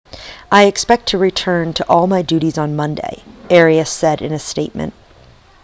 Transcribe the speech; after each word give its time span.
i 0.51 0.63
expect 0.65 1.09
to 1.09 1.19
return 1.19 1.73
to 1.75 1.87
all 1.87 2.07
my 2.07 2.23
duties 2.23 2.57
on 2.57 2.75
monday 2.75 3.21
arias 3.51 3.87
said 3.91 4.19
in 4.23 4.33
a 4.33 4.39
statement 4.39 4.95